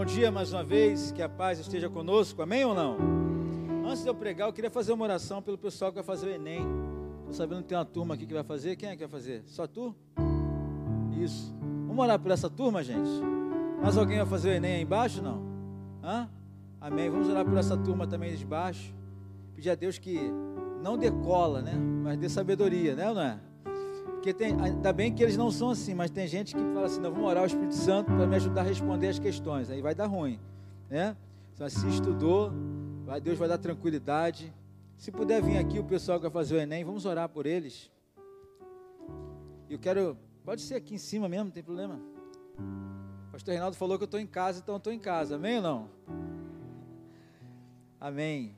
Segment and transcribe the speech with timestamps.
[0.00, 2.96] Bom dia mais uma vez, que a paz esteja conosco, amém ou não?
[3.86, 6.30] Antes de eu pregar, eu queria fazer uma oração pelo pessoal que vai fazer o
[6.30, 6.66] Enem.
[7.18, 8.76] Estou sabendo que tem uma turma aqui que vai fazer.
[8.76, 9.42] Quem é que vai fazer?
[9.44, 9.94] Só tu?
[11.22, 11.54] Isso.
[11.86, 13.10] Vamos orar por essa turma, gente?
[13.82, 15.20] Mais alguém vai fazer o Enem aí embaixo?
[15.20, 15.42] Não?
[16.02, 16.30] Hã?
[16.80, 17.10] Amém.
[17.10, 18.94] Vamos orar por essa turma também de baixo.
[19.54, 20.18] Pedir a Deus que
[20.82, 21.74] não decola, né?
[21.74, 23.38] Mas dê sabedoria, né ou não é?
[24.20, 27.00] Porque tem, ainda bem que eles não são assim, mas tem gente que fala assim:
[27.00, 29.70] não, vamos orar o Espírito Santo para me ajudar a responder as questões.
[29.70, 30.38] Aí vai dar ruim,
[30.90, 31.16] né?
[31.54, 32.52] Então, se estudou,
[33.06, 34.52] vai, Deus vai dar tranquilidade.
[34.98, 37.90] Se puder vir aqui o pessoal que vai fazer o Enem, vamos orar por eles.
[39.70, 41.98] Eu quero, pode ser aqui em cima mesmo, não tem problema.
[43.28, 45.56] O pastor Reinaldo falou que eu estou em casa, então eu estou em casa, amém
[45.56, 45.88] ou não?
[47.98, 48.54] Amém.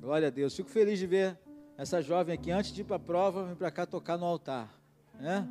[0.00, 0.56] Glória a Deus.
[0.56, 1.38] Fico feliz de ver
[1.80, 4.70] essa jovem aqui, antes de ir para a prova, vem para cá tocar no altar.
[5.18, 5.48] Né?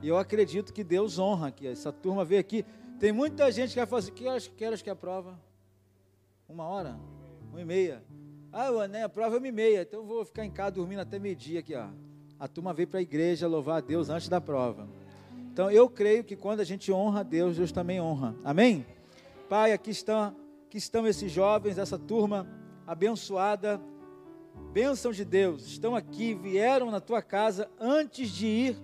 [0.00, 1.66] E eu acredito que Deus honra aqui.
[1.66, 2.64] Essa turma veio aqui.
[2.98, 4.12] Tem muita gente que vai fazer.
[4.12, 5.38] Que horas que, horas que é a prova?
[6.48, 6.98] Uma hora?
[7.50, 8.02] Uma e meia.
[8.50, 9.82] Ah, né, a prova é uma e meia.
[9.82, 11.74] Então eu vou ficar em casa dormindo até meio-dia aqui.
[11.74, 11.86] Ó.
[12.40, 14.88] A turma veio para a igreja louvar a Deus antes da prova.
[15.52, 18.34] Então eu creio que quando a gente honra a Deus, Deus também honra.
[18.42, 18.86] Amém?
[19.50, 20.34] Pai, aqui estão,
[20.66, 22.48] aqui estão esses jovens, essa turma
[22.86, 23.78] abençoada
[24.72, 28.76] bênção de Deus, estão aqui, vieram na tua casa antes de ir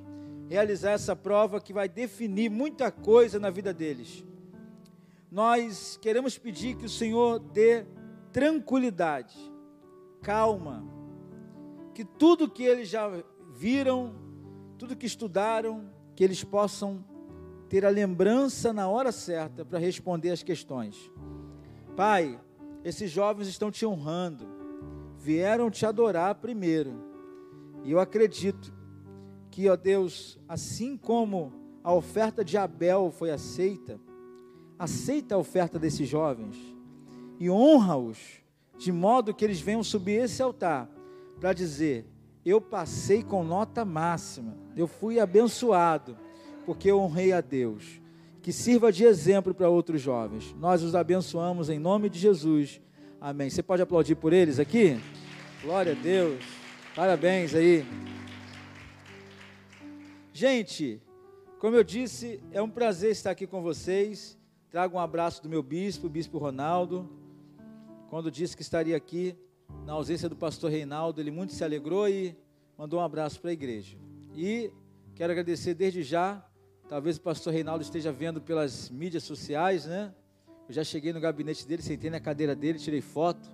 [0.47, 4.23] realizar essa prova que vai definir muita coisa na vida deles.
[5.31, 7.87] Nós queremos pedir que o Senhor dê
[8.33, 9.37] tranquilidade,
[10.23, 10.85] calma,
[11.95, 13.11] que tudo que eles já
[13.55, 14.15] viram,
[14.77, 17.03] tudo que estudaram, que eles possam
[17.69, 21.11] ter a lembrança na hora certa para responder as questões.
[21.97, 22.39] Pai,
[22.85, 24.58] esses jovens estão te honrando
[25.19, 26.95] vieram te adorar primeiro.
[27.85, 28.73] E eu acredito
[29.51, 31.53] que, ó Deus, assim como
[31.83, 34.01] a oferta de Abel foi aceita,
[34.79, 36.57] aceita a oferta desses jovens
[37.41, 38.19] e honra-os,
[38.77, 40.89] de modo que eles venham subir esse altar
[41.41, 42.07] para dizer:
[42.45, 46.17] Eu passei com nota máxima, eu fui abençoado,
[46.65, 48.01] porque eu honrei a Deus.
[48.41, 50.55] Que sirva de exemplo para outros jovens.
[50.59, 52.81] Nós os abençoamos em nome de Jesus.
[53.21, 53.51] Amém.
[53.51, 54.97] Você pode aplaudir por eles aqui?
[55.61, 56.41] Glória a Deus.
[56.95, 57.85] Parabéns aí.
[60.33, 61.03] Gente,
[61.59, 64.39] como eu disse, é um prazer estar aqui com vocês.
[64.71, 67.11] Trago um abraço do meu bispo, o bispo Ronaldo.
[68.09, 69.37] Quando disse que estaria aqui,
[69.85, 72.37] na ausência do pastor Reinaldo, ele muito se alegrou e
[72.77, 73.99] mandou um abraço para a igreja.
[74.33, 74.71] E
[75.17, 76.47] quero agradecer desde já.
[76.89, 80.15] Talvez o pastor Reinaldo esteja vendo pelas mídias sociais, né?
[80.69, 83.51] Eu já cheguei no gabinete dele, sentei na cadeira dele, tirei foto.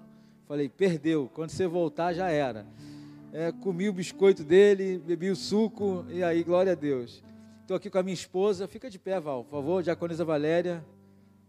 [0.48, 1.30] Falei, perdeu.
[1.32, 2.66] Quando você voltar, já era.
[3.32, 7.22] É, comi o biscoito dele, bebi o suco, e aí, glória a Deus.
[7.62, 8.66] Estou aqui com a minha esposa.
[8.66, 9.82] Fica de pé, Val, por favor.
[9.82, 10.84] Diaconisa Valéria,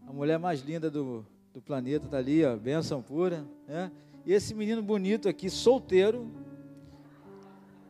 [0.06, 3.44] a mulher mais linda do, do planeta, está ali, ó, benção pura.
[3.66, 3.90] Né?
[4.24, 6.30] E esse menino bonito aqui, solteiro,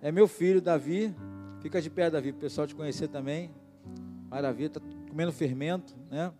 [0.00, 1.14] é meu filho, Davi.
[1.60, 3.50] Fica de pé, Davi, para o pessoal te conhecer também.
[4.30, 6.32] Maravilha, está comendo fermento, né?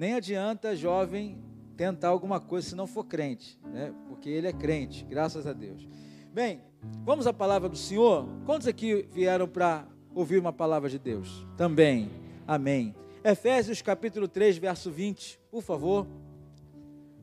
[0.00, 1.36] Nem adianta, jovem,
[1.76, 3.92] tentar alguma coisa se não for crente, né?
[4.08, 5.86] Porque ele é crente, graças a Deus.
[6.32, 6.62] Bem,
[7.04, 8.26] vamos à palavra do Senhor?
[8.46, 11.46] Quantos aqui vieram para ouvir uma palavra de Deus?
[11.54, 12.10] Também.
[12.46, 12.94] Amém.
[13.22, 16.06] Efésios capítulo 3, verso 20, por favor.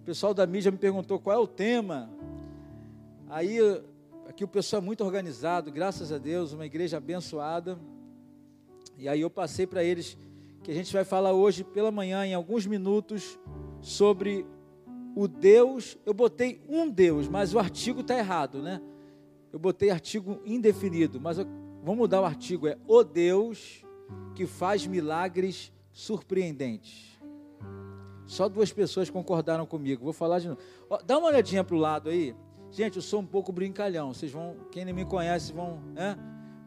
[0.02, 2.12] O pessoal da mídia me perguntou qual é o tema.
[3.28, 3.58] Aí,
[4.30, 7.76] aqui o pessoal é muito organizado, graças a Deus, uma igreja abençoada.
[8.96, 10.16] E aí eu passei para eles
[10.68, 13.40] que a gente vai falar hoje pela manhã, em alguns minutos,
[13.80, 14.46] sobre
[15.16, 15.98] o Deus.
[16.06, 18.82] Eu botei um Deus, mas o artigo está errado, né?
[19.54, 23.86] Eu botei artigo indefinido, mas vamos mudar o artigo: é o Deus
[24.36, 27.18] que faz milagres surpreendentes.
[28.26, 30.04] Só duas pessoas concordaram comigo.
[30.04, 30.60] Vou falar de novo.
[30.90, 32.36] Ó, dá uma olhadinha para o lado aí.
[32.72, 34.14] Gente, eu sou um pouco brincalhão.
[34.14, 36.18] Vocês vão, quem não me conhece, vão, né?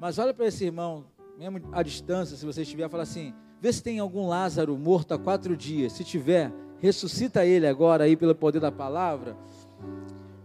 [0.01, 1.05] Mas olha para esse irmão,
[1.37, 5.19] mesmo à distância, se você estiver, fala assim: Vê se tem algum Lázaro morto há
[5.19, 5.93] quatro dias.
[5.93, 9.37] Se tiver, ressuscita ele agora aí pelo poder da palavra.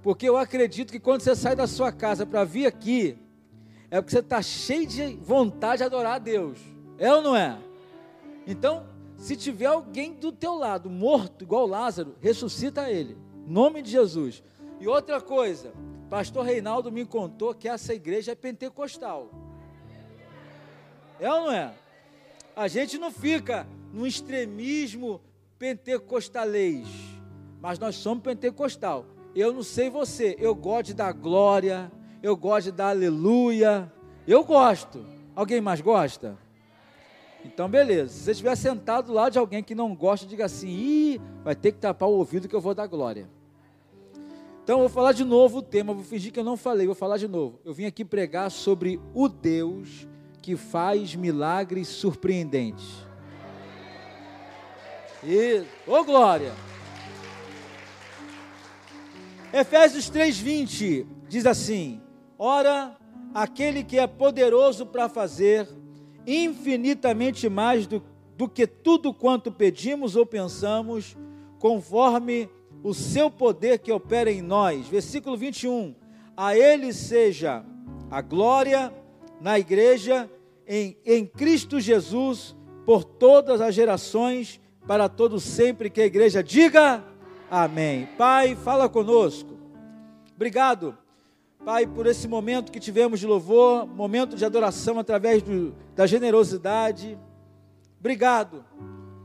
[0.03, 3.17] Porque eu acredito que quando você sai da sua casa para vir aqui,
[3.89, 6.59] é porque você está cheio de vontade de adorar a Deus.
[6.97, 7.57] É ou não é?
[8.45, 8.85] Então,
[9.17, 13.17] se tiver alguém do teu lado morto, igual Lázaro, ressuscita ele.
[13.47, 14.43] Nome de Jesus.
[14.79, 15.71] E outra coisa,
[16.09, 19.29] pastor Reinaldo me contou que essa igreja é pentecostal.
[21.17, 21.73] É ou não é?
[22.55, 25.19] A gente não fica no extremismo
[25.59, 26.87] pentecostalês,
[27.61, 29.05] mas nós somos pentecostal.
[29.35, 31.91] Eu não sei você, eu gosto dar glória,
[32.23, 33.91] eu gosto dar aleluia,
[34.25, 35.05] eu gosto.
[35.35, 36.37] Alguém mais gosta?
[37.43, 38.13] Então, beleza.
[38.13, 41.73] Se você estiver sentado lá de alguém que não gosta, diga assim: Ih, vai ter
[41.73, 43.29] que tapar o ouvido que eu vou dar glória.
[44.63, 45.93] Então, eu vou falar de novo o tema.
[45.93, 47.59] Vou fingir que eu não falei, vou falar de novo.
[47.65, 50.07] Eu vim aqui pregar sobre o Deus
[50.45, 53.03] que faz milagres surpreendentes.
[55.23, 55.65] Isso.
[55.87, 56.53] Ô, glória!
[59.51, 61.99] Efésios 3:20 diz assim:
[62.37, 62.95] Ora,
[63.33, 65.67] aquele que é poderoso para fazer
[66.27, 68.03] infinitamente mais do,
[68.37, 71.17] do que tudo quanto pedimos ou pensamos,
[71.57, 72.47] conforme
[72.83, 74.87] o seu poder que opera em nós.
[74.87, 75.95] Versículo 21.
[76.37, 77.65] A ele seja
[78.11, 78.93] a glória
[79.45, 80.27] na igreja
[80.67, 87.03] em, em Cristo Jesus por todas as gerações, para todos sempre que a igreja diga
[87.49, 88.09] amém.
[88.17, 89.55] Pai, fala conosco.
[90.35, 90.97] Obrigado
[91.63, 97.15] Pai, por esse momento que tivemos de louvor, momento de adoração através do, da generosidade.
[97.99, 98.65] Obrigado.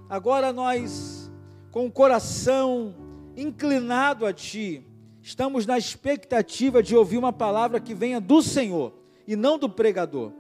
[0.07, 1.33] Agora nós,
[1.71, 2.95] com o coração
[3.35, 4.87] inclinado a Ti,
[5.23, 9.00] estamos na expectativa de ouvir uma palavra que venha do Senhor
[9.31, 10.33] e não do pregador,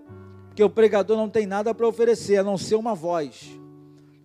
[0.49, 3.51] porque o pregador não tem nada para oferecer a não ser uma voz.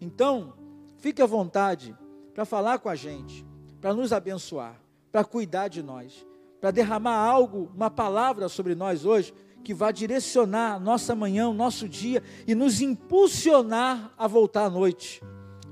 [0.02, 0.54] Então,
[0.98, 1.96] fique à vontade
[2.34, 3.46] para falar com a gente,
[3.80, 4.82] para nos abençoar,
[5.12, 6.26] para cuidar de nós
[6.66, 9.32] para derramar algo, uma palavra sobre nós hoje,
[9.64, 15.22] que vai direcionar nossa manhã, o nosso dia e nos impulsionar a voltar à noite,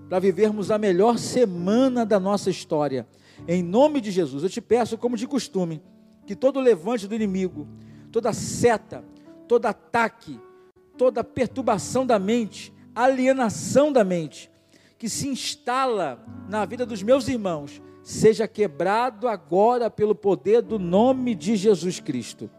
[0.08, 3.08] para vivermos a melhor semana da nossa história.
[3.48, 5.82] Em nome de Jesus, eu te peço, como de costume,
[6.28, 7.68] que todo levante do inimigo,
[8.14, 9.04] toda seta,
[9.48, 10.40] todo ataque,
[10.96, 14.52] toda perturbação da mente, alienação da mente,
[15.00, 21.34] que se instala na vida dos meus irmãos, seja quebrado agora pelo poder do nome
[21.34, 22.52] de Jesus Cristo.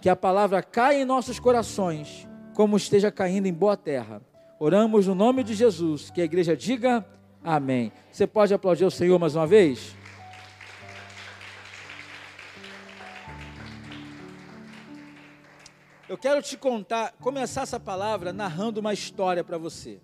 [0.00, 4.20] Que a palavra caia em nossos corações, como esteja caindo em boa terra.
[4.58, 7.06] Oramos no nome de Jesus, que a igreja diga
[7.44, 7.92] amém.
[8.10, 9.94] Você pode aplaudir o Senhor mais uma vez?
[16.08, 20.00] Eu quero te contar, começar essa palavra narrando uma história para você.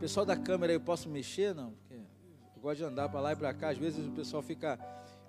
[0.00, 1.54] Pessoal da câmera, eu posso mexer?
[1.54, 1.72] Não?
[1.88, 3.68] Eu gosto de andar para lá e para cá.
[3.68, 4.76] Às vezes o pessoal fica.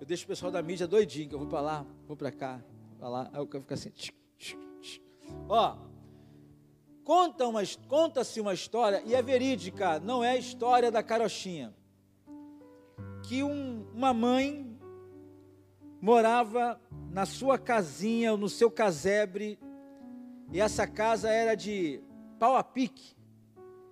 [0.00, 2.60] Eu deixo o pessoal da mídia doidinho, que eu vou para lá, vou para cá,
[2.98, 3.30] para lá.
[3.32, 3.90] Aí o cara fica assim.
[3.90, 5.00] Tch, tch, tch.
[5.48, 5.76] Ó,
[7.04, 11.72] conta uma, conta-se uma história, e é verídica, não é a história da carochinha.
[13.22, 14.71] Que um, uma mãe
[16.02, 16.78] morava
[17.10, 19.58] na sua casinha, ou no seu casebre,
[20.52, 22.02] e essa casa era de
[22.38, 23.16] pau a pique.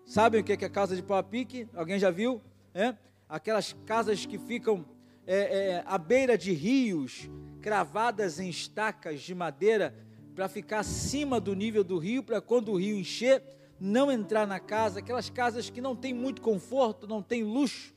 [0.05, 1.67] Sabem o que é, é casa de pau a pique?
[1.75, 2.43] Alguém já viu?
[2.75, 2.95] É?
[3.31, 4.85] aquelas casas que ficam
[5.25, 7.31] é, é, à beira de rios,
[7.62, 9.95] cravadas em estacas de madeira,
[10.35, 13.43] para ficar acima do nível do rio, para quando o rio encher,
[13.79, 17.95] não entrar na casa, aquelas casas que não tem muito conforto, não tem luxo,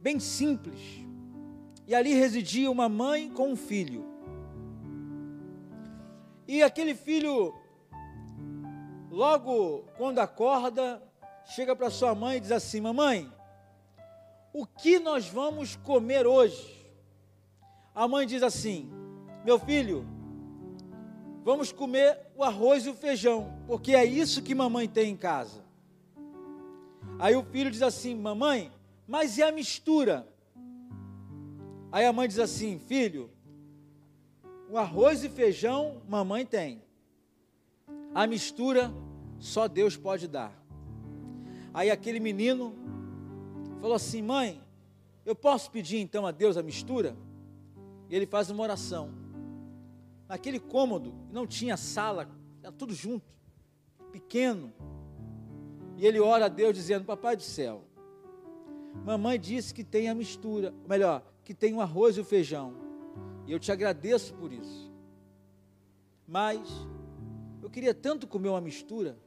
[0.00, 1.04] bem simples.
[1.90, 4.06] E ali residia uma mãe com um filho.
[6.46, 7.52] E aquele filho,
[9.10, 11.02] logo quando acorda,
[11.46, 13.28] chega para sua mãe e diz assim: Mamãe,
[14.52, 16.88] o que nós vamos comer hoje?
[17.92, 18.88] A mãe diz assim:
[19.44, 20.06] Meu filho,
[21.42, 25.64] vamos comer o arroz e o feijão, porque é isso que mamãe tem em casa.
[27.18, 28.70] Aí o filho diz assim: Mamãe,
[29.08, 30.29] mas e a mistura?
[31.92, 33.30] Aí a mãe diz assim: Filho,
[34.68, 36.82] o arroz e feijão mamãe tem,
[38.14, 38.92] a mistura
[39.38, 40.52] só Deus pode dar.
[41.74, 42.74] Aí aquele menino
[43.80, 44.62] falou assim: Mãe,
[45.24, 47.16] eu posso pedir então a Deus a mistura?
[48.08, 49.10] E ele faz uma oração.
[50.28, 52.28] Naquele cômodo, não tinha sala,
[52.62, 53.24] era tudo junto,
[54.12, 54.72] pequeno.
[55.96, 57.84] E ele ora a Deus dizendo: Papai do céu,
[59.04, 62.74] mamãe disse que tem a mistura, ou melhor, que tem o arroz e o feijão.
[63.46, 64.90] E eu te agradeço por isso.
[66.26, 66.60] Mas
[67.62, 69.18] eu queria tanto comer uma mistura.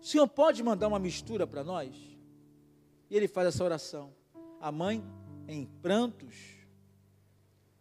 [0.00, 1.96] O senhor pode mandar uma mistura para nós?
[3.08, 4.12] E ele faz essa oração.
[4.60, 5.02] A mãe,
[5.48, 6.34] em prantos,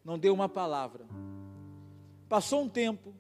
[0.03, 1.05] não deu uma palavra.
[2.29, 3.13] Passou um tempo,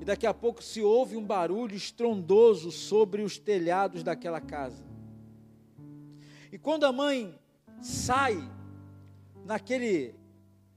[0.00, 4.84] e daqui a pouco se ouve um barulho estrondoso sobre os telhados daquela casa.
[6.52, 7.38] E quando a mãe
[7.80, 8.36] sai
[9.44, 10.14] naquele,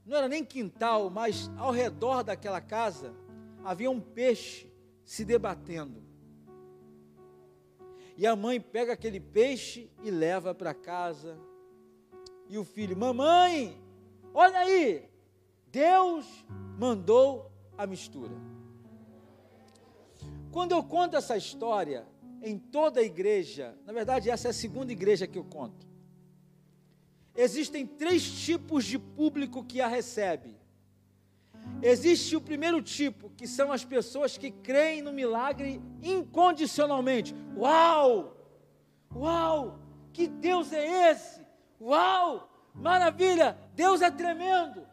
[0.06, 3.14] não era nem quintal, mas ao redor daquela casa,
[3.64, 4.70] havia um peixe
[5.04, 6.02] se debatendo.
[8.16, 11.38] E a mãe pega aquele peixe e leva para casa.
[12.48, 13.80] E o filho, mamãe,
[14.34, 15.08] olha aí,
[15.70, 16.26] Deus
[16.78, 18.34] mandou a mistura.
[20.50, 22.06] Quando eu conto essa história
[22.42, 25.91] em toda a igreja, na verdade, essa é a segunda igreja que eu conto.
[27.34, 30.56] Existem três tipos de público que a recebe.
[31.80, 37.34] Existe o primeiro tipo, que são as pessoas que creem no milagre incondicionalmente.
[37.56, 38.36] Uau!
[39.14, 39.78] Uau!
[40.12, 41.40] Que Deus é esse?
[41.80, 42.48] Uau!
[42.74, 43.58] Maravilha!
[43.74, 44.86] Deus é tremendo!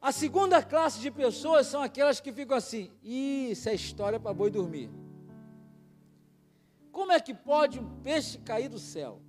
[0.00, 4.50] A segunda classe de pessoas são aquelas que ficam assim: isso é história para boi
[4.50, 4.90] dormir.
[6.92, 9.23] Como é que pode um peixe cair do céu?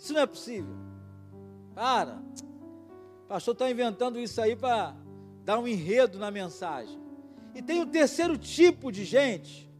[0.00, 0.74] Isso não é possível.
[1.74, 2.22] Para.
[3.24, 4.96] O pastor está inventando isso aí para
[5.44, 6.98] dar um enredo na mensagem.
[7.54, 9.70] E tem o terceiro tipo de gente,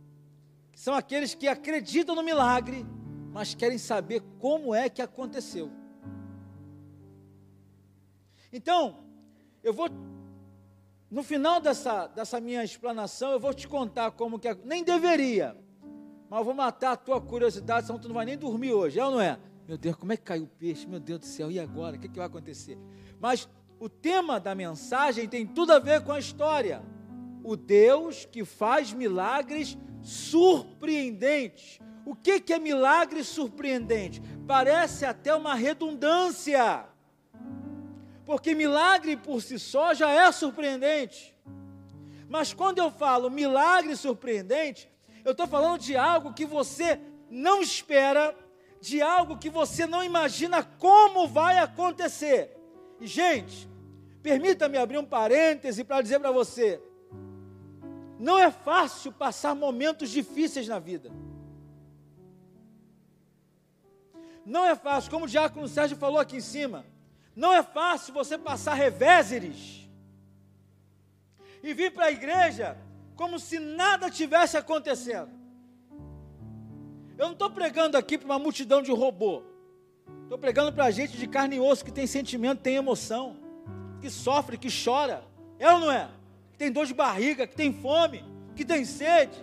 [0.71, 2.85] que são aqueles que acreditam no milagre,
[3.33, 5.71] mas querem saber como é que aconteceu.
[8.53, 8.99] Então,
[9.62, 9.89] eu vou,
[11.11, 15.57] no final dessa, dessa minha explanação, eu vou te contar como que nem deveria,
[16.29, 19.05] mas eu vou matar a tua curiosidade, senão tu não vai nem dormir hoje, é
[19.05, 19.39] ou não é?
[19.71, 20.85] Meu Deus, como é que caiu o peixe?
[20.85, 21.95] Meu Deus do céu, e agora?
[21.95, 22.77] O que, que vai acontecer?
[23.21, 23.49] Mas
[23.79, 26.83] o tema da mensagem tem tudo a ver com a história.
[27.45, 31.79] O Deus que faz milagres surpreendentes.
[32.05, 34.21] O que, que é milagre surpreendente?
[34.45, 36.85] Parece até uma redundância
[38.27, 41.33] porque milagre por si só já é surpreendente.
[42.29, 44.91] Mas quando eu falo milagre surpreendente,
[45.25, 46.99] eu estou falando de algo que você
[47.31, 48.37] não espera,
[48.80, 52.56] de algo que você não imagina como vai acontecer.
[53.00, 53.68] E, gente,
[54.22, 56.80] permita-me abrir um parêntese para dizer para você:
[58.18, 61.10] não é fácil passar momentos difíceis na vida.
[64.44, 66.84] Não é fácil, como o Diácono Sérgio falou aqui em cima.
[67.34, 69.88] Não é fácil você passar revéseres
[71.62, 72.76] e vir para a igreja
[73.14, 75.39] como se nada tivesse acontecendo.
[77.21, 79.43] Eu não estou pregando aqui para uma multidão de robô.
[80.23, 83.37] Estou pregando para gente de carne e osso que tem sentimento, tem emoção,
[84.00, 85.23] que sofre, que chora.
[85.59, 86.09] É ou não é?
[86.50, 88.25] Que tem dor de barriga, que tem fome,
[88.57, 89.37] que tem sede.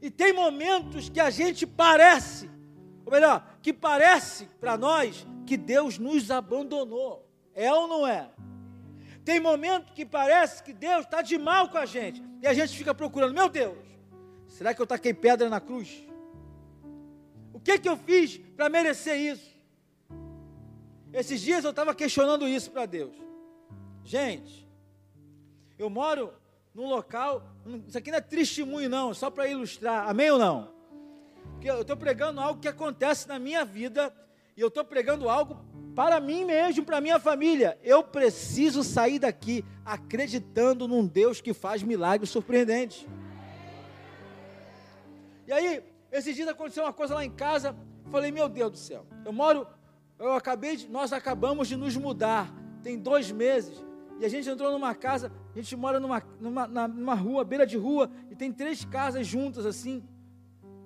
[0.00, 2.48] E tem momentos que a gente parece,
[3.04, 7.28] ou melhor, que parece para nós que Deus nos abandonou.
[7.54, 8.30] É ou não é?
[9.26, 12.22] Tem momento que parece que Deus está de mal com a gente.
[12.40, 13.76] E a gente fica procurando, meu Deus,
[14.48, 16.10] será que eu taquei pedra na cruz?
[17.64, 19.52] Que que eu fiz para merecer isso?
[21.12, 23.14] Esses dias eu estava questionando isso para Deus.
[24.04, 24.68] Gente,
[25.78, 26.32] eu moro
[26.74, 27.42] num local,
[27.86, 30.72] isso aqui não é testemunho não, só para ilustrar, amém ou não?
[31.52, 34.12] Porque eu estou pregando algo que acontece na minha vida
[34.56, 35.58] e eu estou pregando algo
[35.94, 37.78] para mim mesmo, para minha família.
[37.82, 43.06] Eu preciso sair daqui acreditando num Deus que faz milagres surpreendentes.
[45.46, 47.74] E aí, esses dias aconteceu uma coisa lá em casa.
[48.10, 49.66] Falei, meu Deus do céu, eu moro,
[50.18, 52.52] eu acabei de, nós acabamos de nos mudar,
[52.82, 53.82] tem dois meses.
[54.20, 57.76] E a gente entrou numa casa, a gente mora numa, numa, numa rua, beira de
[57.76, 60.04] rua, e tem três casas juntas assim,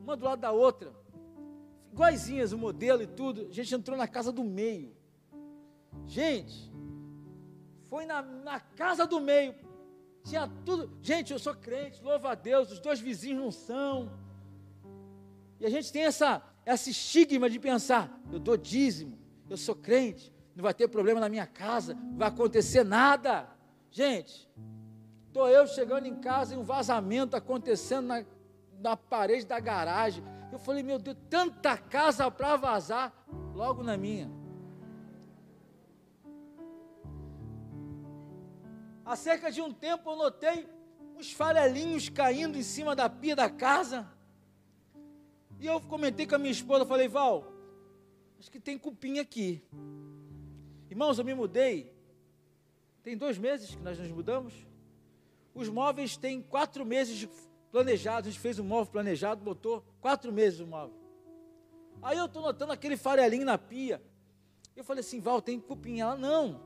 [0.03, 0.95] uma do lado da outra
[1.97, 3.47] iguaizinhas o modelo e tudo.
[3.49, 4.95] A gente entrou na casa do meio.
[6.07, 6.71] Gente,
[7.89, 9.55] foi na, na casa do meio.
[10.23, 10.91] Tinha tudo.
[11.01, 14.11] Gente, eu sou crente, louva a Deus, os dois vizinhos não são.
[15.59, 20.33] E a gente tem essa, esse estigma de pensar: eu dou dízimo, eu sou crente,
[20.55, 23.49] não vai ter problema na minha casa, não vai acontecer nada.
[23.91, 24.49] Gente,
[25.29, 28.25] estou eu chegando em casa e um vazamento acontecendo na,
[28.81, 30.23] na parede da garagem.
[30.53, 33.13] Eu falei, meu Deus, tanta casa para vazar,
[33.55, 34.31] logo na minha.
[39.05, 40.69] Há cerca de um tempo eu notei
[41.17, 44.07] uns farelinhos caindo em cima da pia da casa.
[45.59, 47.45] E eu comentei com a minha esposa, falei, Val,
[48.39, 49.63] acho que tem cupim aqui.
[50.91, 51.95] Irmãos, eu me mudei.
[53.03, 54.53] Tem dois meses que nós nos mudamos.
[55.55, 57.29] Os móveis têm quatro meses de
[57.71, 60.95] planejado, a gente fez um móvel planejado, botou quatro meses o móvel.
[62.03, 64.03] Aí eu estou notando aquele farelinho na pia.
[64.75, 66.01] Eu falei assim, Val, tem cupim.
[66.01, 66.61] Ela, não.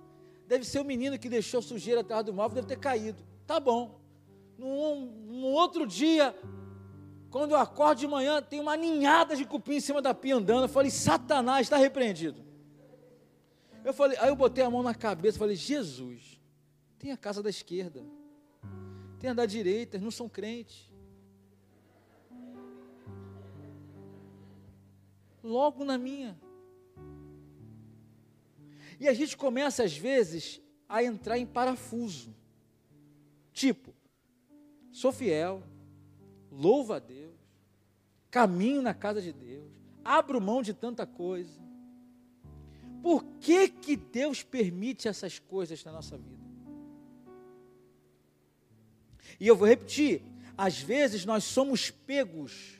[0.46, 3.22] Deve ser o menino que deixou sujeira atrás do móvel, deve ter caído.
[3.46, 4.00] Tá bom.
[4.58, 6.34] Num outro dia,
[7.30, 10.64] quando eu acordo de manhã, tem uma ninhada de cupim em cima da pia andando.
[10.64, 12.44] Eu falei, Satanás está repreendido.
[13.84, 16.40] Eu falei, aí eu botei a mão na cabeça, falei, Jesus,
[16.98, 18.04] tem a casa da esquerda,
[19.18, 20.90] tem a da direita, não são crentes.
[25.42, 26.38] logo na minha.
[28.98, 32.34] E a gente começa, às vezes, a entrar em parafuso.
[33.52, 33.94] Tipo,
[34.92, 35.62] sou fiel,
[36.50, 37.34] louvo a Deus,
[38.30, 39.70] caminho na casa de Deus,
[40.04, 41.60] abro mão de tanta coisa.
[43.02, 46.40] Por que, que Deus permite essas coisas na nossa vida?
[49.38, 50.22] E eu vou repetir:
[50.56, 52.78] às vezes nós somos pegos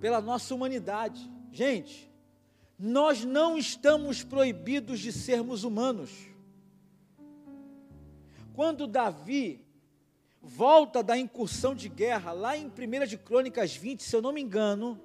[0.00, 1.30] pela nossa humanidade.
[1.52, 2.10] Gente,
[2.78, 6.10] nós não estamos proibidos de sermos humanos.
[8.54, 9.62] Quando Davi
[10.40, 14.40] volta da incursão de guerra, lá em 1 de Crônicas 20, se eu não me
[14.40, 15.00] engano,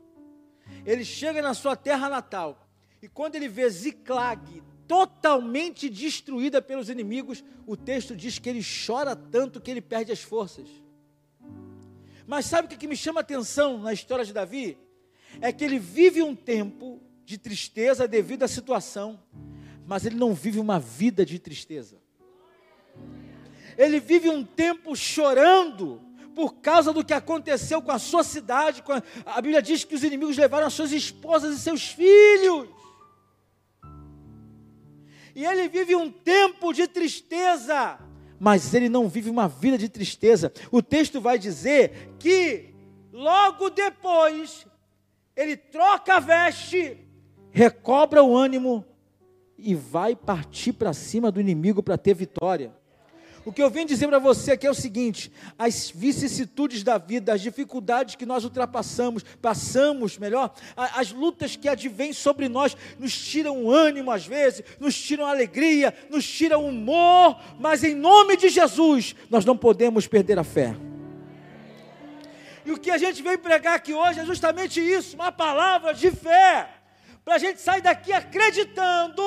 [0.86, 2.68] ele chega na sua terra natal,
[3.02, 9.16] e quando ele vê Ziclag totalmente destruída pelos inimigos, o texto diz que ele chora
[9.16, 10.70] tanto que ele perde as forças.
[12.28, 14.78] Mas sabe o que me chama a atenção na história de Davi?
[15.42, 19.20] É que ele vive um tempo de tristeza devido à situação,
[19.86, 22.02] mas ele não vive uma vida de tristeza.
[23.78, 26.02] Ele vive um tempo chorando
[26.36, 28.84] por causa do que aconteceu com a sua cidade.
[29.26, 32.68] A, Bíblia diz que os inimigos levaram as suas esposas e seus filhos.
[35.34, 38.00] E ele vive um tempo de tristeza,
[38.40, 40.52] mas ele não vive uma vida de tristeza.
[40.72, 42.74] O texto vai dizer que
[43.12, 44.66] logo depois
[45.36, 46.98] ele troca a veste,
[47.52, 48.86] recobra o ânimo
[49.58, 52.74] e vai partir para cima do inimigo para ter vitória.
[53.46, 57.32] O que eu venho dizer para você aqui é o seguinte: as vicissitudes da vida,
[57.32, 63.70] as dificuldades que nós ultrapassamos, passamos, melhor, as lutas que advêm sobre nós, nos tiram
[63.70, 69.46] ânimo às vezes, nos tiram alegria, nos tiram humor, mas em nome de Jesus, nós
[69.46, 70.76] não podemos perder a fé.
[72.66, 76.10] E o que a gente veio pregar aqui hoje é justamente isso, uma palavra de
[76.10, 76.68] fé,
[77.24, 79.22] para a gente sair daqui acreditando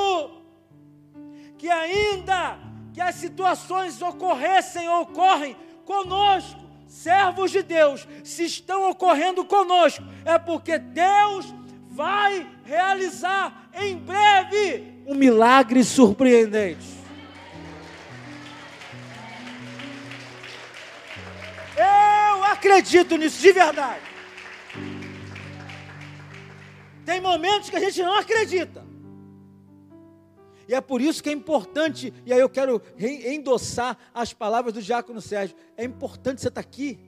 [1.56, 2.67] que ainda
[2.99, 10.37] que as situações ocorressem ou ocorrem conosco, servos de Deus, se estão ocorrendo conosco, é
[10.37, 11.55] porque Deus
[11.90, 16.89] vai realizar em breve um milagre surpreendente.
[21.76, 24.02] Eu acredito nisso de verdade.
[27.06, 28.87] Tem momentos que a gente não acredita.
[30.69, 34.83] E é por isso que é importante, e aí eu quero endossar as palavras do
[34.83, 35.57] Diácono Sérgio.
[35.75, 37.00] É importante você estar aqui.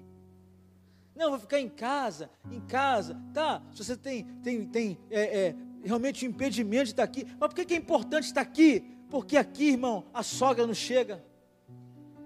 [1.14, 3.62] Não, vou ficar em casa, em casa, tá?
[3.74, 7.54] Se você tem, tem, tem é, é, realmente um impedimento de estar aqui, mas por
[7.54, 8.82] que, que é importante estar aqui?
[9.10, 11.22] Porque aqui, irmão, a sogra não chega.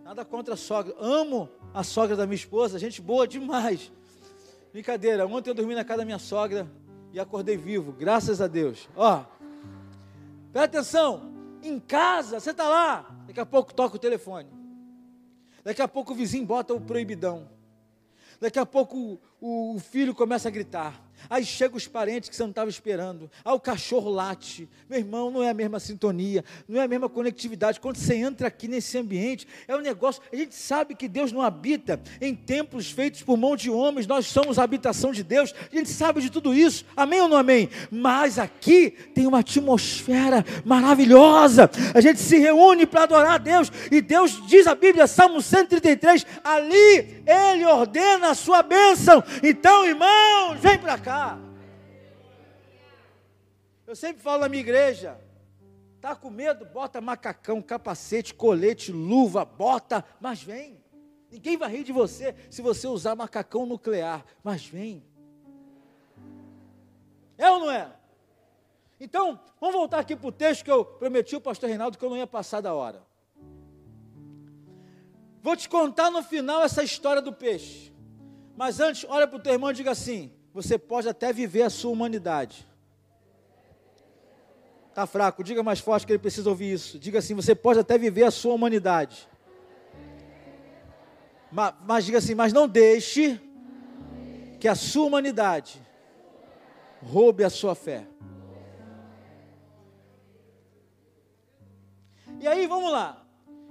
[0.04, 0.94] Nada contra a sogra.
[1.00, 3.90] Amo a sogra da minha esposa, gente boa demais.
[4.72, 6.70] Brincadeira, ontem eu dormi na casa da minha sogra
[7.12, 8.88] e acordei vivo, graças a Deus.
[8.94, 9.24] Ó,
[10.54, 11.32] Presta atenção,
[11.64, 14.48] em casa, você está lá, daqui a pouco toca o telefone.
[15.64, 17.50] Daqui a pouco o vizinho bota o proibidão.
[18.40, 21.02] Daqui a pouco o, o filho começa a gritar.
[21.28, 23.30] Aí chegam os parentes que você não estava esperando.
[23.44, 24.68] Aí o cachorro late.
[24.88, 27.80] Meu irmão, não é a mesma sintonia, não é a mesma conectividade.
[27.80, 30.22] Quando você entra aqui nesse ambiente, é um negócio.
[30.32, 34.26] A gente sabe que Deus não habita em templos feitos por mão de homens, nós
[34.26, 35.54] somos a habitação de Deus.
[35.72, 36.84] A gente sabe de tudo isso.
[36.96, 37.68] Amém ou não amém?
[37.90, 41.70] Mas aqui tem uma atmosfera maravilhosa.
[41.94, 43.70] A gente se reúne para adorar a Deus.
[43.90, 49.22] E Deus diz a Bíblia, Salmo 133, ali Ele ordena a sua bênção.
[49.42, 51.13] Então, irmãos, vem para cá.
[53.86, 55.20] Eu sempre falo na minha igreja,
[56.00, 60.82] tá com medo, bota macacão, capacete, colete, luva, bota, mas vem.
[61.30, 65.04] Ninguém vai rir de você se você usar macacão nuclear, mas vem.
[67.36, 67.92] É ou não é?
[68.98, 72.10] Então, vamos voltar aqui para o texto que eu prometi ao pastor Reinaldo que eu
[72.10, 73.02] não ia passar da hora.
[75.42, 77.92] Vou te contar no final essa história do peixe.
[78.56, 81.68] Mas antes, olha para o teu irmão e diga assim: você pode até viver a
[81.68, 82.64] sua humanidade.
[84.88, 86.96] Está fraco, diga mais forte que ele precisa ouvir isso.
[86.96, 89.28] Diga assim: você pode até viver a sua humanidade.
[91.50, 93.40] Mas, mas diga assim: mas não deixe
[94.60, 95.82] que a sua humanidade
[97.02, 98.06] roube a sua fé.
[102.38, 103.26] E aí, vamos lá.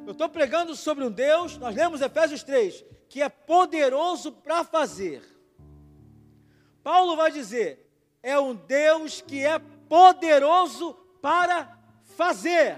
[0.05, 5.32] Eu estou pregando sobre um Deus, nós lemos Efésios 3, que é poderoso para fazer
[6.83, 7.89] Paulo vai dizer:
[8.21, 12.77] é um Deus que é poderoso para fazer.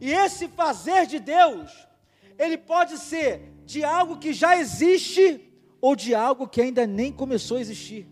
[0.00, 1.88] E esse fazer de Deus,
[2.38, 7.56] ele pode ser de algo que já existe ou de algo que ainda nem começou
[7.56, 8.08] a existir.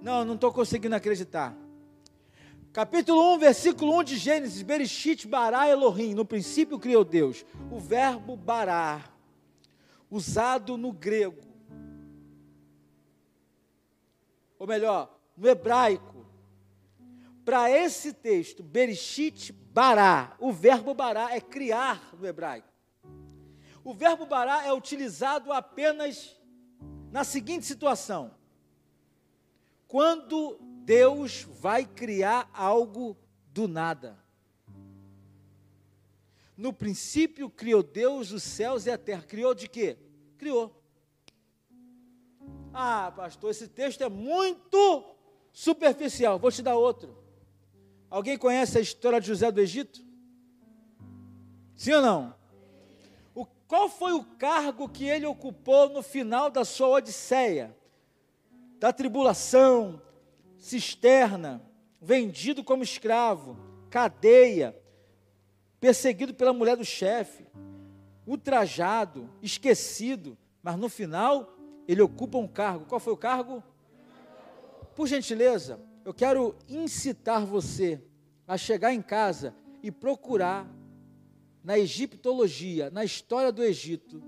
[0.00, 1.56] Não, não estou conseguindo acreditar.
[2.72, 7.46] Capítulo 1, versículo 1 de Gênesis, Bereshit bara Elohim, no princípio criou Deus.
[7.70, 9.16] O verbo barar
[10.10, 11.40] usado no grego,
[14.64, 16.26] ou melhor, no hebraico,
[17.44, 22.72] para esse texto, Bereshit bará, o verbo bará é criar no hebraico.
[23.84, 26.34] O verbo bará é utilizado apenas
[27.12, 28.34] na seguinte situação:
[29.86, 33.14] quando Deus vai criar algo
[33.52, 34.18] do nada.
[36.56, 39.24] No princípio criou Deus os céus e a terra.
[39.24, 39.98] Criou de quê?
[40.38, 40.83] Criou.
[42.76, 45.04] Ah, pastor, esse texto é muito
[45.52, 46.40] superficial.
[46.40, 47.16] Vou te dar outro.
[48.10, 50.04] Alguém conhece a história de José do Egito?
[51.76, 52.34] Sim ou não?
[53.32, 57.76] O, qual foi o cargo que ele ocupou no final da sua odisseia?
[58.80, 60.02] Da tribulação,
[60.58, 61.62] cisterna,
[62.00, 63.56] vendido como escravo,
[63.88, 64.76] cadeia,
[65.78, 67.46] perseguido pela mulher do chefe,
[68.26, 71.53] ultrajado, esquecido, mas no final
[71.86, 72.86] ele ocupa um cargo.
[72.86, 73.62] Qual foi o cargo?
[74.94, 78.00] Por gentileza, eu quero incitar você
[78.46, 80.68] a chegar em casa e procurar
[81.62, 84.22] na egiptologia, na história do Egito,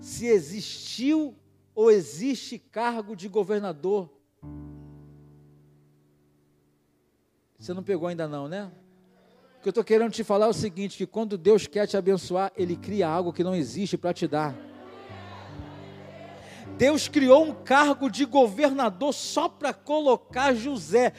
[0.00, 1.34] se existiu
[1.74, 4.10] ou existe cargo de governador.
[7.58, 8.70] Você não pegou ainda não, né?
[9.58, 11.96] O que eu estou querendo te falar é o seguinte: que quando Deus quer te
[11.96, 14.71] abençoar, Ele cria algo que não existe para te dar.
[16.76, 21.12] Deus criou um cargo de governador só para colocar José.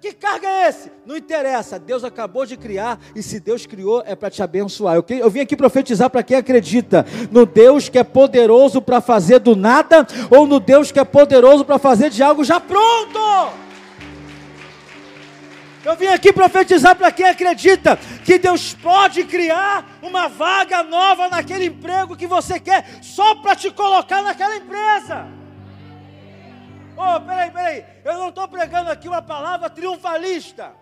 [0.00, 0.90] Que cargo é esse?
[1.04, 4.96] Não interessa, Deus acabou de criar e se Deus criou é para te abençoar.
[4.96, 9.38] Eu, eu vim aqui profetizar para quem acredita no Deus que é poderoso para fazer
[9.40, 13.69] do nada ou no Deus que é poderoso para fazer de algo já pronto.
[15.82, 21.66] Eu vim aqui profetizar para quem acredita que Deus pode criar uma vaga nova naquele
[21.66, 25.26] emprego que você quer, só para te colocar naquela empresa.
[26.96, 30.74] Oh, peraí, peraí, eu não estou pregando aqui uma palavra triunfalista,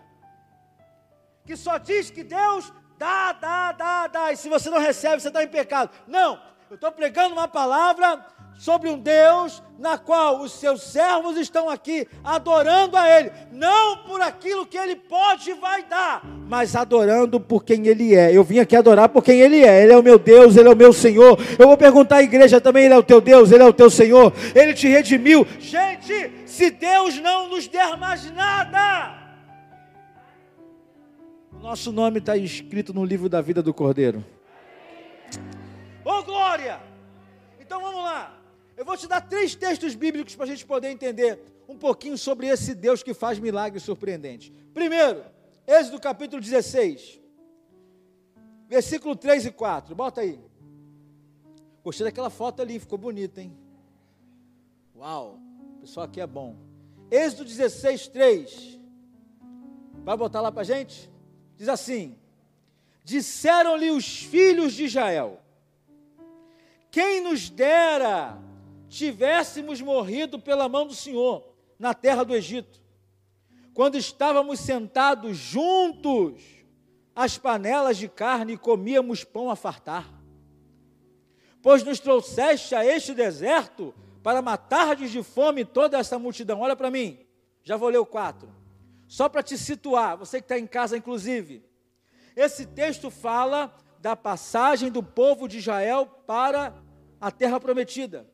[1.45, 5.29] que só diz que Deus dá, dá, dá, dá, e se você não recebe, você
[5.29, 5.91] está em pecado.
[6.07, 8.25] Não, eu estou pregando uma palavra
[8.59, 14.19] sobre um Deus na qual os seus servos estão aqui adorando a Ele, não por
[14.19, 18.35] aquilo que Ele pode e vai dar, mas adorando por quem Ele é.
[18.35, 19.81] Eu vim aqui adorar por quem Ele é.
[19.81, 21.39] Ele é o meu Deus, Ele é o meu Senhor.
[21.57, 23.89] Eu vou perguntar à igreja também: Ele é o teu Deus, Ele é o teu
[23.89, 25.47] Senhor, Ele te redimiu.
[25.57, 29.15] Gente, se Deus não nos der mais nada,
[31.61, 34.21] nosso nome está escrito no livro da vida do Cordeiro.
[36.03, 36.88] Oh glória!
[38.79, 41.37] Eu vou te dar três textos bíblicos para a gente poder entender
[41.67, 44.53] um pouquinho sobre esse Deus que faz milagres surpreendentes.
[44.73, 45.21] Primeiro,
[45.67, 47.19] Êxodo capítulo 16,
[48.69, 49.93] versículo 3 e 4.
[49.93, 50.39] Bota aí.
[51.83, 53.53] Gostei daquela foto ali, ficou bonita, hein?
[54.95, 55.41] Uau,
[55.75, 56.55] o pessoal aqui é bom.
[57.11, 58.79] Êxodo 16, 3.
[60.05, 61.11] Vai botar lá para gente?
[61.57, 62.17] Diz assim:
[63.03, 65.41] Disseram-lhe os filhos de Israel:
[66.89, 68.47] Quem nos dera
[68.89, 72.81] tivéssemos morrido pela mão do Senhor na terra do Egito,
[73.73, 76.41] quando estávamos sentados juntos
[77.15, 80.09] às panelas de carne e comíamos pão a fartar.
[81.61, 86.59] Pois nos trouxeste a este deserto para matar de fome toda essa multidão.
[86.59, 87.19] Olha para mim,
[87.63, 88.49] já vou ler o 4.
[89.07, 91.63] Só para te situar, você que está em casa, inclusive.
[92.35, 96.73] Esse texto fala da passagem do povo de Israel para
[97.19, 98.28] a terra prometida.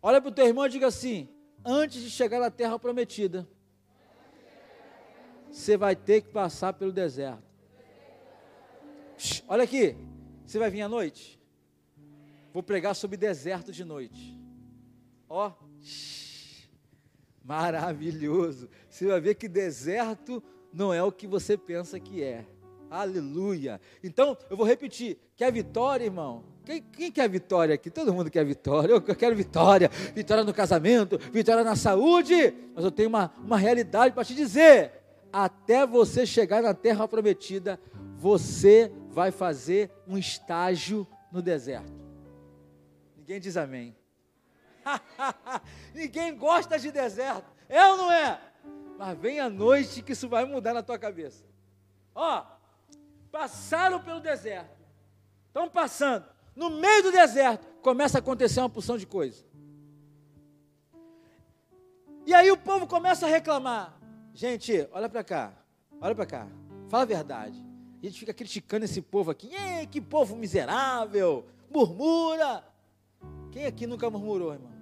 [0.00, 1.28] Olha para o teu irmão e diga assim:
[1.64, 3.48] antes de chegar na terra prometida,
[5.50, 7.42] você vai ter que passar pelo deserto.
[9.48, 9.96] olha aqui,
[10.46, 11.38] você vai vir à noite?
[12.52, 14.38] Vou pregar sobre deserto de noite.
[15.28, 15.52] Ó,
[17.44, 18.68] maravilhoso.
[18.88, 22.46] Você vai ver que deserto não é o que você pensa que é.
[22.90, 23.80] Aleluia.
[24.02, 26.44] Então, eu vou repetir: quer vitória, irmão?
[26.68, 27.88] Quem, quem, quer vitória aqui?
[27.88, 28.92] Todo mundo quer vitória.
[28.92, 29.88] Eu, quero vitória.
[30.14, 32.52] Vitória no casamento, vitória na saúde.
[32.74, 34.92] Mas eu tenho uma, uma realidade para te dizer:
[35.32, 37.80] até você chegar na terra prometida,
[38.18, 41.90] você vai fazer um estágio no deserto.
[43.16, 43.96] Ninguém diz amém.
[45.94, 47.50] Ninguém gosta de deserto.
[47.66, 48.38] É ou não é?
[48.98, 51.46] Mas vem a noite que isso vai mudar na tua cabeça.
[52.14, 52.44] Ó,
[53.32, 54.76] passaram pelo deserto,
[55.46, 56.26] estão passando,
[56.58, 59.44] no meio do deserto, começa a acontecer uma porção de coisa.
[62.26, 63.96] E aí o povo começa a reclamar.
[64.34, 65.52] Gente, olha para cá,
[66.00, 66.48] olha para cá,
[66.88, 67.64] fala a verdade.
[68.02, 69.54] A gente fica criticando esse povo aqui.
[69.54, 72.64] Ei, que povo miserável, murmura.
[73.52, 74.72] Quem aqui nunca murmurou, irmão?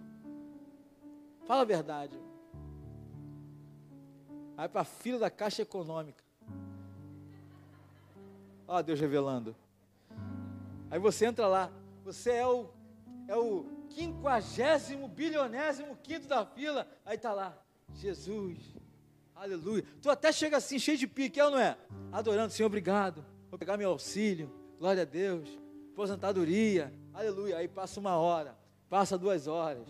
[1.47, 2.19] Fala a verdade.
[4.57, 6.25] Vai para a fila da Caixa Econômica.
[8.67, 9.55] Ó, Deus revelando.
[10.91, 11.71] Aí você entra lá.
[12.05, 12.71] Você é o
[13.29, 16.87] é o quinquagésimo, bilionésimo quinto da fila.
[17.05, 17.57] Aí tá lá.
[17.95, 18.59] Jesus.
[19.35, 19.85] Aleluia.
[20.01, 21.77] Tu até chega assim, cheio de pique, é ou não é?
[22.13, 23.25] Adorando, Senhor, obrigado.
[23.51, 24.51] Vou pegar meu auxílio.
[24.79, 25.49] Glória a Deus.
[25.93, 26.93] Aposentadoria.
[27.13, 27.59] Aleluia.
[27.59, 28.57] Aí passa uma hora.
[28.89, 29.89] Passa duas horas.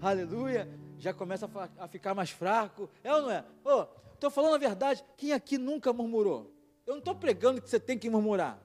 [0.00, 0.68] Aleluia.
[0.98, 2.88] Já começa a, a ficar mais fraco.
[3.04, 3.44] É ou não é?
[3.64, 5.04] Ô, estou falando a verdade.
[5.16, 6.52] Quem aqui nunca murmurou?
[6.86, 8.58] Eu não estou pregando que você tem que murmurar.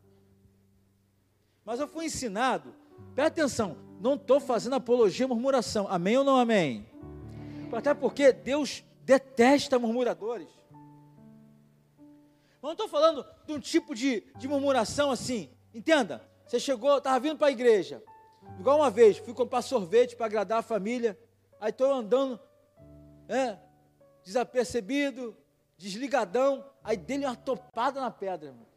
[1.65, 2.73] Mas eu fui ensinado.
[3.15, 3.78] Presta atenção.
[3.99, 5.88] Não estou fazendo apologia à murmuração.
[5.88, 6.86] Amém ou não amém?
[7.71, 10.49] Até porque Deus detesta murmuradores.
[12.62, 15.49] Mas não estou falando de um tipo de, de murmuração assim.
[15.73, 18.04] Entenda, você chegou, estava vindo para a igreja.
[18.60, 21.17] Igual uma vez, fui comprar sorvete para agradar a família.
[21.60, 22.39] Aí estou andando,
[23.28, 23.58] é,
[24.23, 25.36] desapercebido,
[25.78, 26.65] desligadão.
[26.84, 28.73] Aí dele uma topada na pedra, irmão.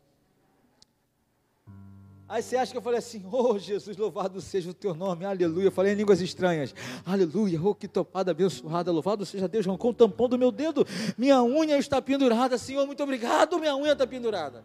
[2.29, 5.67] Aí você acha que eu falei assim, oh Jesus, louvado seja o teu nome, aleluia.
[5.67, 9.95] Eu falei em línguas estranhas, aleluia, oh que topada abençoada, louvado seja Deus, arrancou o
[9.95, 10.85] tampão do meu dedo,
[11.17, 14.65] minha unha está pendurada, Senhor, muito obrigado, minha unha está pendurada.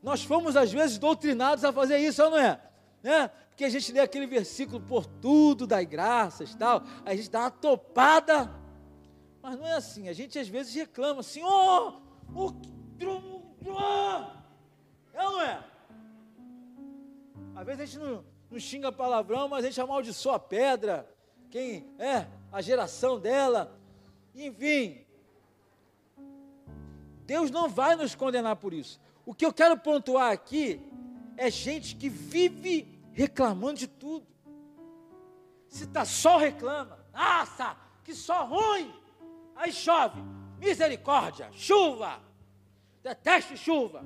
[0.00, 2.60] Nós fomos às vezes doutrinados a fazer isso, não é?
[3.02, 3.28] Né?
[3.48, 7.50] Porque a gente lê aquele versículo, por tudo dai graças, tal, a gente dá uma
[7.50, 8.48] topada,
[9.42, 12.00] mas não é assim, a gente às vezes reclama, Senhor,
[12.32, 12.70] o que
[15.20, 15.64] é ou não é?
[17.54, 21.08] Às vezes a gente não, não xinga palavrão, mas a gente amaldiçoa a pedra,
[21.50, 23.78] quem é, a geração dela,
[24.34, 25.04] enfim.
[27.26, 29.00] Deus não vai nos condenar por isso.
[29.26, 30.80] O que eu quero pontuar aqui
[31.36, 34.26] é gente que vive reclamando de tudo.
[35.68, 36.98] Se está sol, reclama.
[37.12, 38.92] Nossa, que sol ruim!
[39.54, 40.20] Aí chove.
[40.58, 42.20] Misericórdia, chuva.
[43.02, 44.04] Detesto chuva.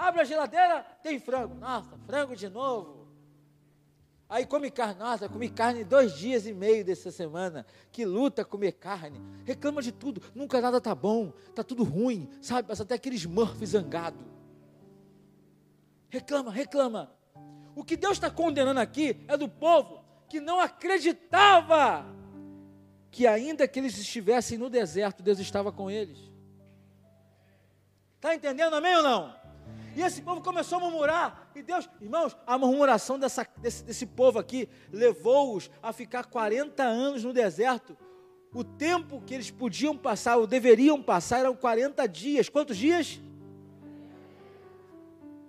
[0.00, 1.54] Abre a geladeira, tem frango.
[1.54, 3.06] Nossa, frango de novo.
[4.30, 4.98] Aí come carne.
[4.98, 7.66] Nossa, comi carne dois dias e meio dessa semana.
[7.92, 9.20] Que luta comer carne.
[9.44, 10.22] Reclama de tudo.
[10.34, 11.34] Nunca nada tá bom.
[11.54, 12.30] Tá tudo ruim.
[12.40, 12.66] Sabe?
[12.66, 14.24] Passa até aqueles Smurf zangado.
[16.08, 17.12] Reclama, reclama.
[17.76, 22.06] O que Deus está condenando aqui é do povo que não acreditava
[23.10, 26.18] que ainda que eles estivessem no deserto, Deus estava com eles.
[28.16, 29.39] Está entendendo, amém ou não?
[30.00, 31.50] E esse povo começou a murmurar.
[31.54, 37.22] E Deus, irmãos, a murmuração dessa, desse, desse povo aqui levou-os a ficar 40 anos
[37.22, 37.94] no deserto.
[38.54, 42.48] O tempo que eles podiam passar, ou deveriam passar, eram 40 dias.
[42.48, 43.20] Quantos dias?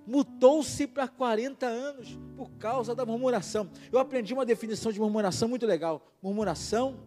[0.06, 3.70] Mutou-se para 40 anos por causa da murmuração.
[3.90, 6.12] Eu aprendi uma definição de murmuração muito legal.
[6.22, 7.00] Murmuração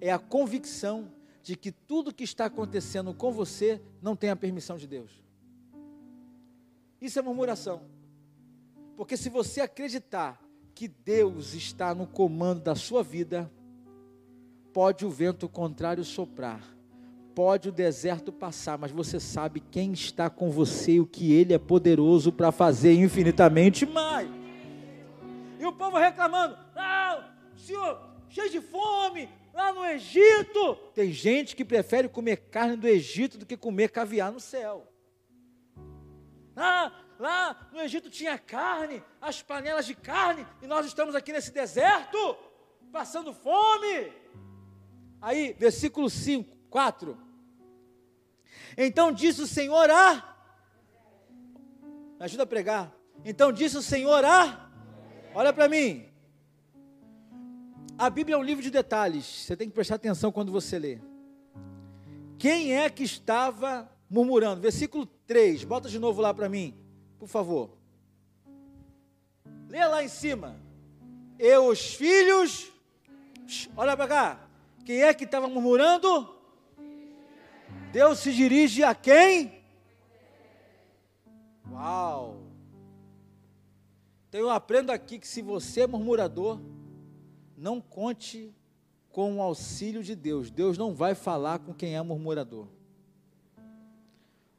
[0.00, 4.78] é a convicção de que tudo que está acontecendo com você não tem a permissão
[4.78, 5.25] de Deus.
[7.00, 7.82] Isso é murmuração.
[8.96, 10.40] Porque se você acreditar
[10.74, 13.50] que Deus está no comando da sua vida,
[14.72, 16.62] pode o vento contrário soprar,
[17.34, 21.54] pode o deserto passar, mas você sabe quem está com você e o que Ele
[21.54, 24.28] é poderoso para fazer infinitamente mais.
[25.58, 30.74] E o povo reclamando: ah, senhor, cheio de fome, lá no Egito.
[30.94, 34.86] Tem gente que prefere comer carne do Egito do que comer caviar no céu.
[36.56, 41.52] Ah, lá no Egito tinha carne, as panelas de carne, e nós estamos aqui nesse
[41.52, 42.36] deserto,
[42.90, 44.12] passando fome.
[45.20, 47.18] Aí, versículo 5, 4.
[48.76, 50.34] Então disse o Senhor a.
[52.18, 52.92] Me ajuda a pregar.
[53.24, 54.70] Então disse o Senhor a.
[55.34, 56.08] Olha para mim.
[57.98, 59.24] A Bíblia é um livro de detalhes.
[59.24, 60.98] Você tem que prestar atenção quando você lê.
[62.38, 64.60] Quem é que estava murmurando.
[64.60, 66.74] Versículo 3, bota de novo lá para mim,
[67.18, 67.70] por favor.
[69.68, 70.60] Leia lá em cima.
[71.38, 72.72] E os filhos,
[73.76, 74.48] olha para cá.
[74.84, 76.34] Quem é que estava murmurando?
[77.92, 79.62] Deus se dirige a quem?
[81.70, 82.42] Uau!
[84.28, 86.60] Então eu aprendo aqui que se você é murmurador,
[87.56, 88.54] não conte
[89.10, 90.50] com o auxílio de Deus.
[90.50, 92.68] Deus não vai falar com quem é murmurador.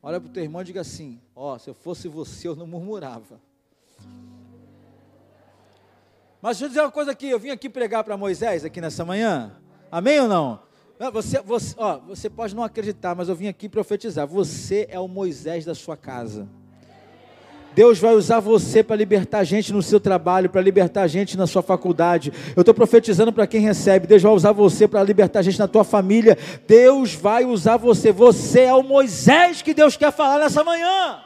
[0.01, 2.55] Olha para o teu irmão e diga assim: Ó, oh, se eu fosse você, eu
[2.55, 3.39] não murmurava.
[6.41, 9.03] Mas deixa eu dizer uma coisa aqui: eu vim aqui pregar para Moisés aqui nessa
[9.03, 9.59] manhã.
[9.91, 10.59] Amém ou não?
[11.13, 14.25] Você, você, ó, você pode não acreditar, mas eu vim aqui profetizar.
[14.25, 16.47] Você é o Moisés da sua casa.
[17.77, 21.61] Deus vai usar você para libertar gente no seu trabalho, para libertar gente na sua
[21.61, 22.33] faculdade.
[22.55, 24.07] Eu estou profetizando para quem recebe.
[24.07, 26.35] Deus vai usar você para libertar gente na tua família.
[26.67, 28.11] Deus vai usar você.
[28.11, 31.21] Você é o Moisés que Deus quer falar nessa manhã.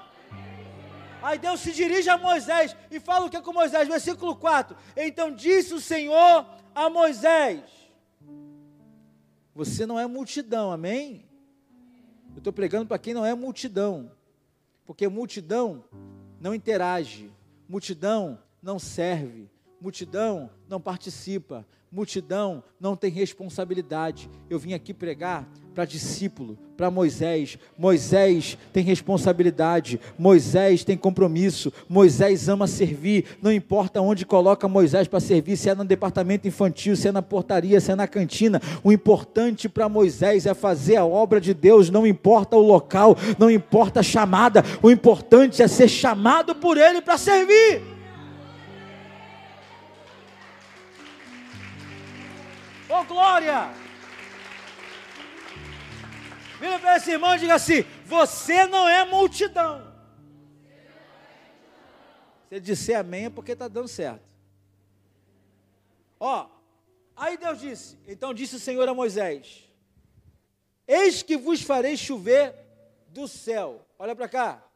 [1.23, 3.87] Aí Deus se dirige a Moisés e fala o que é com Moisés?
[3.87, 4.75] Versículo 4.
[4.97, 7.61] Então disse o Senhor a Moisés:
[9.55, 11.23] Você não é multidão, amém?
[12.33, 14.11] Eu estou pregando para quem não é multidão,
[14.85, 15.85] porque multidão
[16.41, 17.31] não interage,
[17.69, 19.47] multidão não serve,
[19.79, 24.29] multidão não participa, multidão não tem responsabilidade.
[24.49, 27.57] Eu vim aqui pregar para discípulo, para Moisés.
[27.77, 33.37] Moisés tem responsabilidade, Moisés tem compromisso, Moisés ama servir.
[33.41, 37.21] Não importa onde coloca Moisés para servir, se é no departamento infantil, se é na
[37.21, 38.61] portaria, se é na cantina.
[38.83, 43.51] O importante para Moisés é fazer a obra de Deus, não importa o local, não
[43.51, 48.00] importa a chamada, o importante é ser chamado por Ele para servir.
[52.93, 53.69] Oh glória!
[56.59, 59.89] Vira para esse irmão e diga assim: Você não é multidão.
[62.49, 64.29] Se disser amém é porque está dando certo.
[66.19, 66.49] Ó,
[67.15, 69.63] aí Deus disse: Então disse o Senhor a Moisés:
[70.85, 72.53] Eis que vos farei chover
[73.07, 73.87] do céu.
[73.97, 74.67] Olha para cá.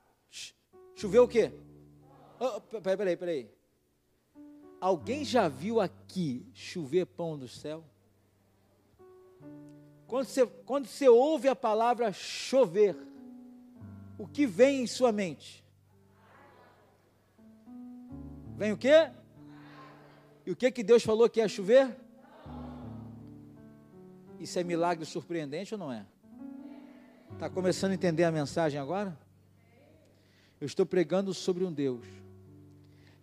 [0.96, 1.52] Choveu o quê?
[2.40, 3.52] Oh, peraí, peraí, peraí.
[4.80, 7.84] Alguém já viu aqui chover pão do céu?
[10.08, 12.96] Quando você, quando você ouve a palavra chover,
[14.18, 15.64] o que vem em sua mente?
[18.56, 19.10] Vem o quê?
[20.46, 21.96] E o que que Deus falou que ia chover?
[24.40, 26.06] Isso é milagre surpreendente ou não é?
[27.34, 29.18] Está começando a entender a mensagem agora?
[30.62, 32.06] Eu estou pregando sobre um Deus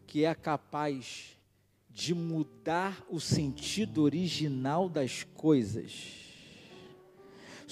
[0.06, 1.38] que é capaz
[1.88, 6.21] de mudar o sentido original das coisas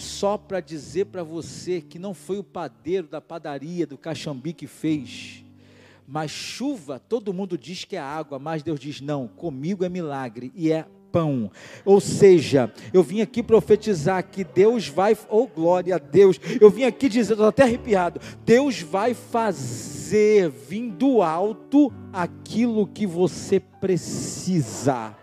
[0.00, 4.66] só para dizer para você que não foi o padeiro da padaria do Caxambi que
[4.66, 5.44] fez.
[6.06, 10.50] Mas chuva, todo mundo diz que é água, mas Deus diz: não, comigo é milagre
[10.54, 11.50] e é pão.
[11.84, 16.84] Ou seja, eu vim aqui profetizar que Deus vai, oh glória a Deus, eu vim
[16.84, 25.16] aqui dizer, estou até arrepiado, Deus vai fazer vindo do alto aquilo que você precisa.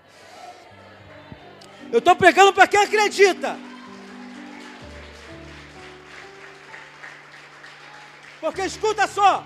[1.92, 3.58] Eu estou pregando para quem acredita.
[8.48, 9.46] Porque escuta só,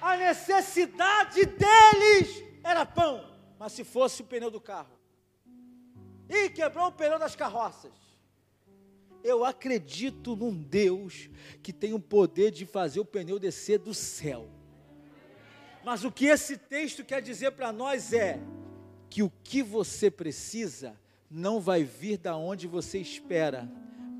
[0.00, 3.24] a necessidade deles era pão,
[3.56, 4.98] mas se fosse o pneu do carro,
[6.28, 7.92] e quebrou o pneu das carroças.
[9.22, 11.30] Eu acredito num Deus
[11.62, 14.50] que tem o poder de fazer o pneu descer do céu.
[15.84, 18.40] Mas o que esse texto quer dizer para nós é
[19.08, 20.98] que o que você precisa
[21.30, 23.70] não vai vir da onde você espera,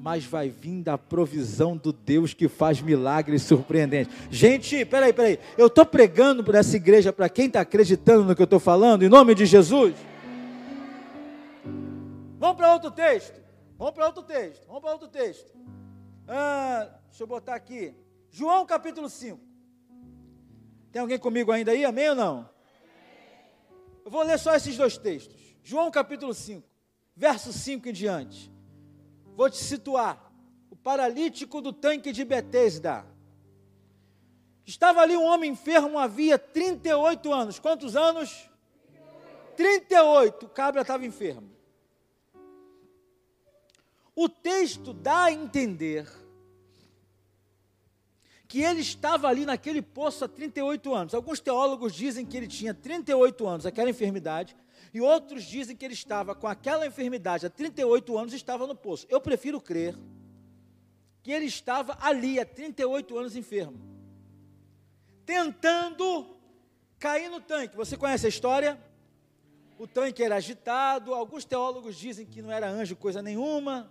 [0.01, 4.15] mas vai vir da provisão do Deus que faz milagres surpreendentes.
[4.31, 8.41] Gente, peraí, peraí, eu estou pregando para essa igreja, para quem está acreditando no que
[8.41, 9.95] eu estou falando, em nome de Jesus.
[12.39, 13.39] Vamos para outro texto.
[13.77, 14.67] Vamos para outro texto.
[14.67, 15.53] Vamos para outro texto.
[16.27, 17.95] Ah, deixa eu botar aqui.
[18.31, 19.39] João capítulo 5.
[20.91, 21.85] Tem alguém comigo ainda aí?
[21.85, 22.49] Amém ou não?
[24.03, 25.37] Eu vou ler só esses dois textos.
[25.63, 26.67] João capítulo 5,
[27.15, 28.51] verso 5 em diante.
[29.37, 30.33] Vou te situar.
[30.71, 33.05] O paralítico do tanque de Betesda.
[34.65, 37.59] Estava ali um homem enfermo havia 38 anos.
[37.59, 38.49] Quantos anos?
[39.57, 40.47] 38.
[40.47, 41.51] O cabra estava enfermo.
[44.15, 46.07] O texto dá a entender
[48.51, 51.15] que ele estava ali naquele poço há 38 anos.
[51.15, 54.57] Alguns teólogos dizem que ele tinha 38 anos, aquela enfermidade,
[54.93, 58.75] e outros dizem que ele estava com aquela enfermidade há 38 anos e estava no
[58.75, 59.07] poço.
[59.09, 59.97] Eu prefiro crer
[61.23, 63.79] que ele estava ali há 38 anos enfermo,
[65.25, 66.37] tentando
[66.99, 67.77] cair no tanque.
[67.77, 68.81] Você conhece a história?
[69.79, 73.91] O tanque era agitado, alguns teólogos dizem que não era anjo coisa nenhuma,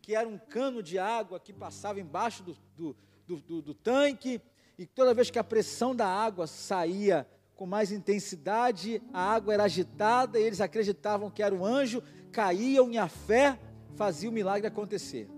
[0.00, 4.40] que era um cano de água que passava embaixo do, do, do, do, do tanque,
[4.78, 7.28] e toda vez que a pressão da água saía
[7.60, 12.02] com mais intensidade, a água era agitada, e eles acreditavam que era um anjo,
[12.32, 13.60] caíam e a fé
[13.96, 15.28] fazia o milagre acontecer.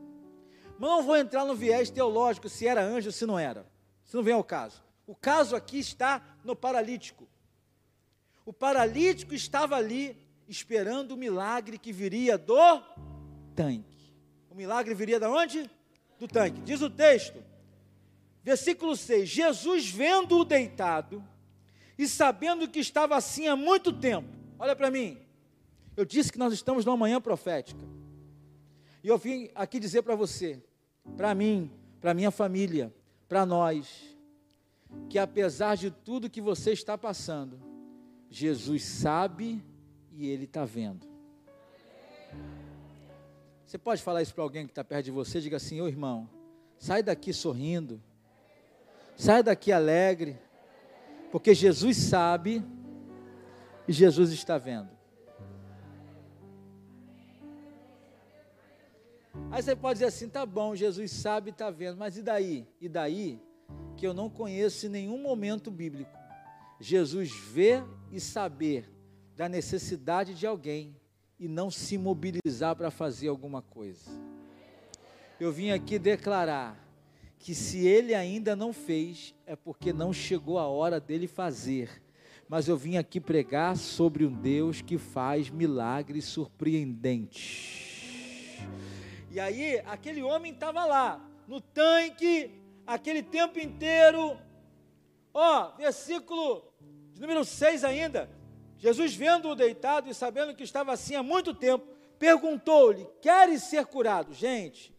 [0.79, 3.67] Mas não vou entrar no viés teológico se era anjo ou se não era.
[4.05, 4.85] Isso não vem ao caso.
[5.05, 7.27] O caso aqui está no paralítico.
[8.47, 10.17] O paralítico estava ali
[10.47, 12.81] esperando o milagre que viria do
[13.57, 14.15] tanque.
[14.49, 15.69] O milagre viria de onde?
[16.21, 16.61] Do tanque.
[16.61, 17.43] Diz o texto
[18.43, 21.25] Versículo 6: Jesus vendo-o deitado
[21.99, 24.29] e sabendo que estava assim há muito tempo.
[24.59, 25.19] Olha para mim.
[25.97, 27.85] Eu disse que nós estamos numa manhã profética.
[29.03, 30.63] E eu vim aqui dizer para você,
[31.17, 31.71] para mim,
[32.01, 32.95] para minha família,
[33.29, 34.17] para nós,
[35.09, 37.61] que apesar de tudo que você está passando,
[38.31, 39.63] Jesus sabe
[40.13, 41.07] e Ele está vendo.
[43.67, 45.41] Você pode falar isso para alguém que está perto de você?
[45.41, 46.29] Diga assim: ô irmão,
[46.79, 48.03] sai daqui sorrindo,
[49.17, 50.39] sai daqui alegre,
[51.33, 52.65] porque Jesus sabe
[53.89, 54.91] e Jesus está vendo.
[59.51, 62.69] Aí você pode dizer assim: tá bom, Jesus sabe e está vendo, mas e daí?
[62.81, 63.43] E daí
[63.97, 66.23] que eu não conheço em nenhum momento bíblico
[66.83, 67.81] Jesus vê
[68.11, 68.91] e saber
[69.37, 70.97] da necessidade de alguém
[71.39, 74.11] e não se mobilizar para fazer alguma coisa.
[75.39, 76.77] Eu vim aqui declarar
[77.43, 82.01] que se ele ainda não fez, é porque não chegou a hora dele fazer.
[82.49, 88.61] Mas eu vim aqui pregar sobre um Deus que faz milagres surpreendentes.
[89.29, 92.53] E aí, aquele homem estava lá, no tanque,
[92.87, 94.39] aquele tempo inteiro.
[95.35, 96.63] Ó, versículo
[97.13, 98.31] de número 6 ainda.
[98.79, 101.85] Jesus, vendo-o deitado e sabendo que estava assim há muito tempo,
[102.21, 104.33] perguntou-lhe: Queres ser curado?
[104.33, 104.92] Gente,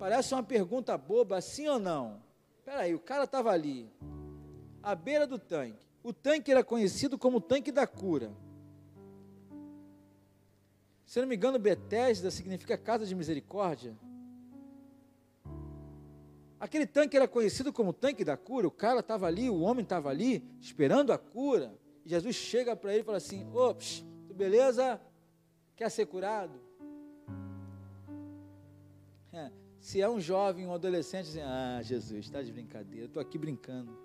[0.00, 2.22] parece uma pergunta boba, sim ou não?
[2.58, 3.86] Espera aí, o cara estava ali,
[4.82, 5.86] à beira do tanque.
[6.02, 8.32] O tanque era conhecido como o tanque da cura.
[11.04, 13.94] Se não me engano, Betesda significa casa de misericórdia.
[16.58, 18.66] Aquele tanque era conhecido como tanque da cura.
[18.68, 21.78] O cara estava ali, o homem estava ali, esperando a cura.
[22.06, 24.02] E Jesus chega para ele e fala assim: Ops,
[24.34, 24.98] beleza?
[25.76, 26.69] Quer ser curado?
[29.80, 33.98] Se é um jovem, um adolescente, assim, ah, Jesus, está de brincadeira, estou aqui brincando.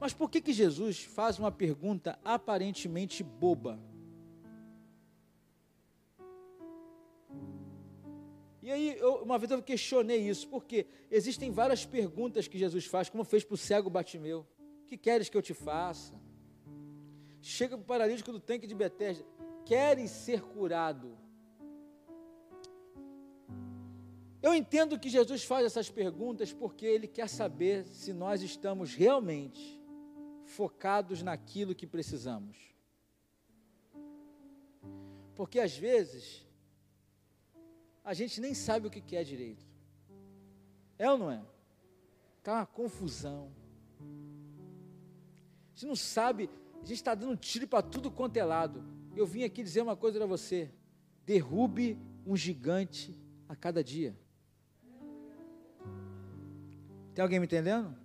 [0.00, 3.80] Mas por que, que Jesus faz uma pergunta aparentemente boba?
[8.60, 13.08] E aí, eu, uma vez eu questionei isso, porque existem várias perguntas que Jesus faz,
[13.08, 14.44] como fez para o cego Batimeu.
[14.88, 16.20] Que queres que eu te faça?
[17.40, 19.24] Chega para o paralítico do tanque de Betesda.
[19.64, 21.16] Queres ser curado?
[24.46, 29.82] Eu entendo que Jesus faz essas perguntas porque Ele quer saber se nós estamos realmente
[30.44, 32.56] focados naquilo que precisamos.
[35.34, 36.46] Porque às vezes
[38.04, 39.66] a gente nem sabe o que quer direito.
[40.96, 41.44] É ou não é?
[42.38, 43.50] Está uma confusão.
[43.98, 48.84] A gente não sabe, a gente está dando tiro para tudo quanto é lado.
[49.16, 50.70] Eu vim aqui dizer uma coisa para você:
[51.24, 54.16] derrube um gigante a cada dia.
[57.16, 57.96] Tem alguém me entendendo?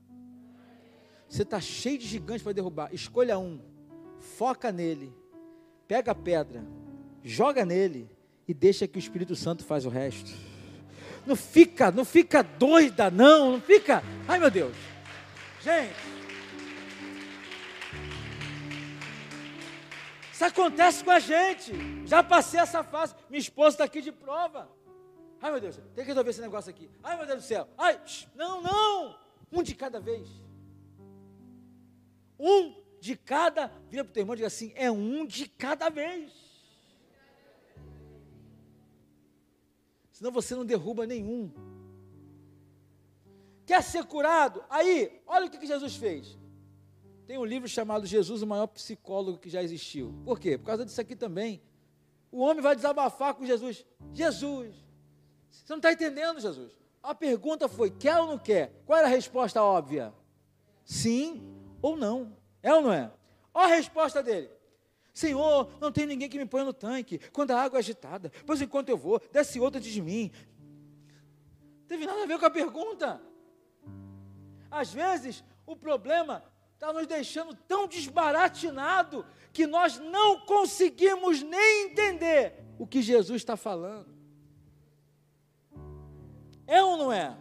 [1.28, 2.94] Você está cheio de gigantes para derrubar.
[2.94, 3.60] Escolha um,
[4.22, 5.14] foca nele,
[5.86, 6.64] pega a pedra,
[7.22, 8.10] joga nele
[8.48, 10.32] e deixa que o Espírito Santo faz o resto.
[11.28, 14.02] Não fica, não fica doida, não, não fica.
[14.30, 14.78] Ai meu Deus.
[15.62, 15.94] Gente.
[20.32, 21.74] Isso acontece com a gente.
[22.06, 23.14] Já passei essa fase.
[23.30, 24.70] Minha esposa está aqui de prova.
[25.42, 26.90] Ai meu Deus, tem que resolver esse negócio aqui.
[27.02, 27.68] Ai meu Deus do céu.
[27.78, 28.00] Ai,
[28.36, 29.20] não, não.
[29.52, 30.30] Um de cada vez.
[32.40, 33.68] Um de cada.
[33.90, 36.52] Vira para o teu irmão e diga assim: é um de cada vez.
[40.22, 41.52] senão você não derruba nenhum.
[43.66, 44.64] Quer ser curado?
[44.70, 46.38] Aí, olha o que, Jesus fez.
[47.26, 50.14] Tem um livro chamado Jesus, o maior psicólogo que já existiu.
[50.24, 50.60] Por quê?
[50.60, 51.60] Por causa disso aqui também.
[52.32, 53.84] O homem vai desabafar com Jesus.
[54.14, 54.76] Jesus,
[55.52, 56.72] você não está entendendo, Jesus?
[57.04, 58.72] A pergunta foi: quer ou não quer?
[58.86, 60.14] Qual era a resposta óbvia?
[60.84, 61.44] Sim
[61.82, 62.36] ou não?
[62.64, 63.12] É ou não é?
[63.54, 64.50] Olha a resposta dele.
[65.14, 68.62] Senhor, não tem ninguém que me ponha no tanque quando a água é agitada, pois
[68.62, 70.32] enquanto eu vou, desce outra antes de mim.
[71.82, 73.22] Não teve nada a ver com a pergunta.
[74.70, 76.42] Às vezes, o problema
[76.74, 83.58] está nos deixando tão desbaratinado que nós não conseguimos nem entender o que Jesus está
[83.58, 84.21] falando.
[86.72, 87.36] É ou não é?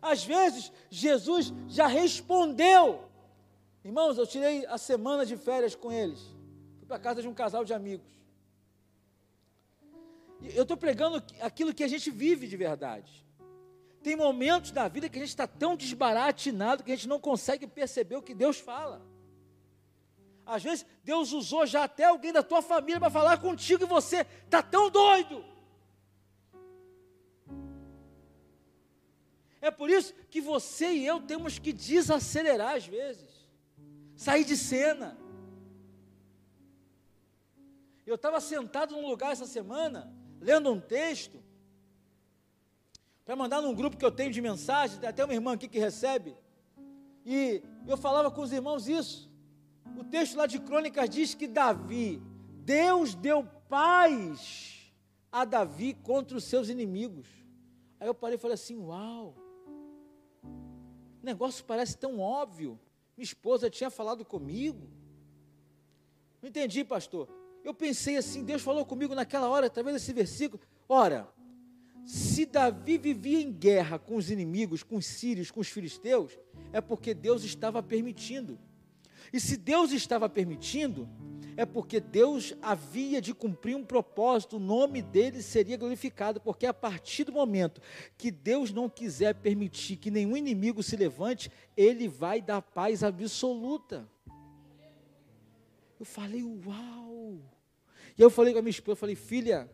[0.00, 3.02] Às vezes, Jesus já respondeu.
[3.84, 6.20] Irmãos, eu tirei a semana de férias com eles.
[6.78, 8.06] Fui para casa de um casal de amigos.
[10.54, 13.26] Eu estou pregando aquilo que a gente vive de verdade.
[14.00, 17.66] Tem momentos da vida que a gente está tão desbaratinado que a gente não consegue
[17.66, 19.04] perceber o que Deus fala.
[20.46, 24.24] Às vezes, Deus usou já até alguém da tua família para falar contigo e você
[24.44, 25.55] está tão doido.
[29.60, 33.30] É por isso que você e eu temos que desacelerar às vezes,
[34.14, 35.16] sair de cena.
[38.06, 41.42] Eu estava sentado num lugar essa semana, lendo um texto,
[43.24, 46.36] para mandar num grupo que eu tenho de mensagem, até uma irmã aqui que recebe,
[47.24, 49.28] e eu falava com os irmãos isso.
[49.96, 52.22] O texto lá de Crônicas diz que Davi,
[52.62, 54.92] Deus deu paz
[55.32, 57.26] a Davi contra os seus inimigos.
[57.98, 59.34] Aí eu parei e falei assim: Uau,
[61.26, 62.78] o negócio parece tão óbvio.
[63.16, 64.88] Minha esposa tinha falado comigo.
[66.40, 67.28] Não entendi, pastor.
[67.64, 70.62] Eu pensei assim: Deus falou comigo naquela hora, através desse versículo.
[70.88, 71.28] Ora,
[72.04, 76.38] se Davi vivia em guerra com os inimigos, com os sírios, com os filisteus,
[76.72, 78.56] é porque Deus estava permitindo.
[79.32, 81.08] E se Deus estava permitindo,
[81.56, 86.74] é porque Deus havia de cumprir um propósito, o nome dele seria glorificado, porque a
[86.74, 87.80] partir do momento
[88.18, 94.08] que Deus não quiser permitir que nenhum inimigo se levante, ele vai dar paz absoluta.
[95.98, 97.38] Eu falei, uau!
[98.18, 99.70] E eu falei com a minha esposa, eu falei, filha,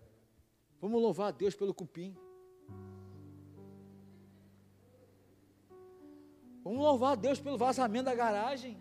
[0.81, 2.15] vamos louvar a Deus pelo cupim.
[6.63, 8.81] Vamos louvar a Deus pelo vazamento da garagem.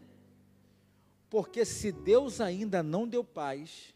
[1.31, 3.95] Porque se Deus ainda não deu paz,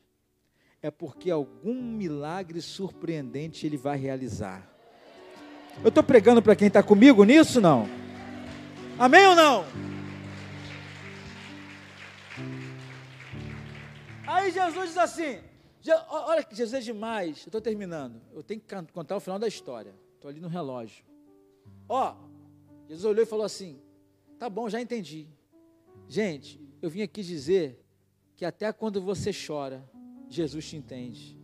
[0.82, 4.74] é porque algum milagre surpreendente Ele vai realizar.
[5.84, 7.90] Eu estou pregando para quem está comigo nisso, não?
[8.98, 9.66] Amém ou não?
[14.26, 15.42] Aí Jesus diz assim:
[16.08, 17.40] olha que Jesus é demais.
[17.40, 18.22] Eu estou terminando.
[18.32, 19.94] Eu tenho que contar o final da história.
[20.14, 21.04] Estou ali no relógio.
[21.90, 22.16] Ó,
[22.88, 23.82] Jesus olhou e falou assim:
[24.40, 25.28] Tá bom, já entendi.
[26.08, 27.84] Gente, eu vim aqui dizer
[28.36, 29.84] que até quando você chora,
[30.30, 31.36] Jesus te entende.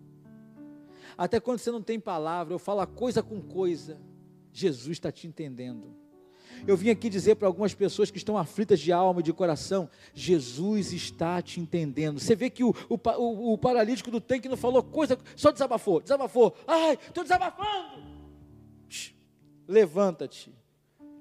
[1.18, 4.00] Até quando você não tem palavra, eu falo coisa com coisa,
[4.54, 5.96] Jesus está te entendendo.
[6.68, 9.90] Eu vim aqui dizer para algumas pessoas que estão aflitas de alma e de coração:
[10.14, 12.20] Jesus está te entendendo.
[12.20, 16.56] Você vê que o, o, o, paralítico do tanque não falou coisa, só desabafou, desabafou.
[16.68, 18.04] Ai, estou desabafando.
[19.68, 20.54] Levanta-te,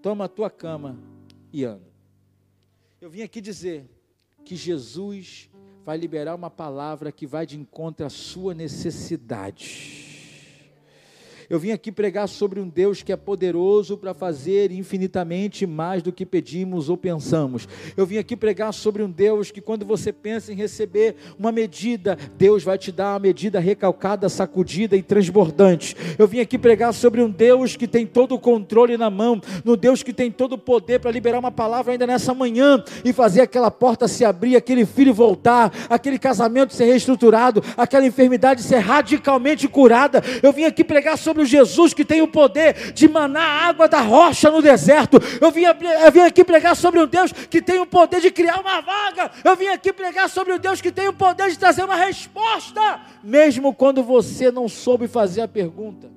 [0.03, 1.03] toma a tua cama
[1.51, 1.91] e anda.
[3.01, 3.89] Eu vim aqui dizer
[4.45, 5.51] que Jesus
[5.85, 10.10] vai liberar uma palavra que vai de encontro à sua necessidade.
[11.51, 16.13] Eu vim aqui pregar sobre um Deus que é poderoso para fazer infinitamente mais do
[16.13, 17.67] que pedimos ou pensamos.
[17.97, 22.17] Eu vim aqui pregar sobre um Deus que, quando você pensa em receber uma medida,
[22.39, 25.97] Deus vai te dar uma medida recalcada, sacudida e transbordante.
[26.17, 29.77] Eu vim aqui pregar sobre um Deus que tem todo o controle na mão, no
[29.77, 33.41] Deus que tem todo o poder para liberar uma palavra ainda nessa manhã e fazer
[33.41, 39.67] aquela porta se abrir, aquele filho voltar, aquele casamento ser reestruturado, aquela enfermidade ser radicalmente
[39.67, 40.23] curada.
[40.45, 44.01] Eu vim aqui pregar sobre próprio Jesus que tem o poder de manar água da
[44.01, 45.19] rocha no deserto.
[45.41, 48.61] Eu vim, eu vim aqui pregar sobre um Deus que tem o poder de criar
[48.61, 49.31] uma vaga.
[49.45, 53.01] Eu vim aqui pregar sobre um Deus que tem o poder de trazer uma resposta,
[53.23, 56.11] mesmo quando você não soube fazer a pergunta.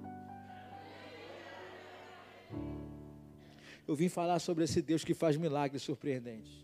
[3.88, 6.63] Eu vim falar sobre esse Deus que faz milagres surpreendentes.